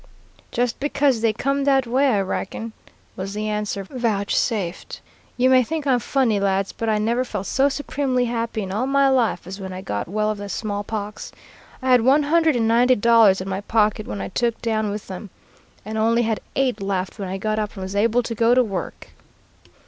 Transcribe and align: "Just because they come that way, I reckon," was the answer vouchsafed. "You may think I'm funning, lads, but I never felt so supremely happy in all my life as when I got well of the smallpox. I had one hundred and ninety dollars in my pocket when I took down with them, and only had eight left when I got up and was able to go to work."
"Just 0.51 0.79
because 0.79 1.21
they 1.21 1.31
come 1.31 1.63
that 1.65 1.85
way, 1.85 2.07
I 2.07 2.21
reckon," 2.21 2.73
was 3.15 3.35
the 3.35 3.47
answer 3.47 3.83
vouchsafed. 3.83 4.99
"You 5.37 5.47
may 5.47 5.61
think 5.63 5.85
I'm 5.85 5.99
funning, 5.99 6.41
lads, 6.41 6.71
but 6.73 6.89
I 6.89 6.97
never 6.97 7.23
felt 7.23 7.45
so 7.45 7.69
supremely 7.69 8.25
happy 8.25 8.63
in 8.63 8.71
all 8.71 8.87
my 8.87 9.09
life 9.09 9.45
as 9.45 9.59
when 9.59 9.71
I 9.71 9.81
got 9.81 10.07
well 10.07 10.31
of 10.31 10.39
the 10.39 10.49
smallpox. 10.49 11.31
I 11.83 11.91
had 11.91 12.01
one 12.01 12.23
hundred 12.23 12.55
and 12.55 12.67
ninety 12.67 12.95
dollars 12.95 13.41
in 13.41 13.47
my 13.47 13.61
pocket 13.61 14.07
when 14.07 14.21
I 14.21 14.29
took 14.29 14.59
down 14.63 14.89
with 14.89 15.05
them, 15.05 15.29
and 15.85 15.99
only 15.99 16.23
had 16.23 16.39
eight 16.55 16.81
left 16.81 17.19
when 17.19 17.27
I 17.29 17.37
got 17.37 17.59
up 17.59 17.75
and 17.75 17.83
was 17.83 17.95
able 17.95 18.23
to 18.23 18.33
go 18.33 18.55
to 18.55 18.63
work." 18.63 19.09